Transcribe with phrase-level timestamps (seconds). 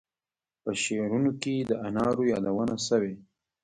[0.63, 3.13] په شعرونو کې د انارو یادونه شوې.